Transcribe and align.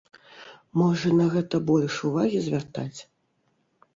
Можа, 0.81 1.11
на 1.19 1.27
гэта 1.35 1.59
больш 1.69 1.97
увагі 2.11 2.39
звяртаць? 2.47 2.99